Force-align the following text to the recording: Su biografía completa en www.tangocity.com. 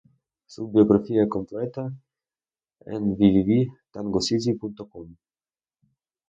Su 0.47 0.67
biografía 0.71 1.29
completa 1.29 1.93
en 2.87 3.11
www.tangocity.com. 3.15 5.15